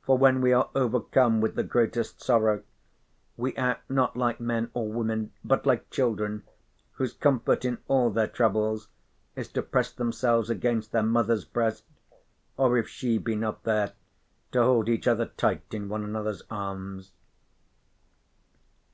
[0.00, 2.62] For when we are overcome with the greatest sorrow
[3.36, 6.42] we act not like men or women but like children
[6.92, 8.88] whose comfort in all their troubles
[9.36, 11.84] is to press themselves against their mother's breast,
[12.56, 13.92] or if she be not there
[14.52, 17.12] to hold each other tight in one another's arms.